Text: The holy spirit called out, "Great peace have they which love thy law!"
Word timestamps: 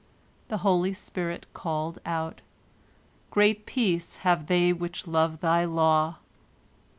The 0.47 0.57
holy 0.65 0.93
spirit 0.93 1.45
called 1.53 1.99
out, 2.07 2.41
"Great 3.29 3.67
peace 3.67 4.17
have 4.25 4.47
they 4.47 4.73
which 4.73 5.05
love 5.05 5.41
thy 5.41 5.63
law!" 5.63 6.15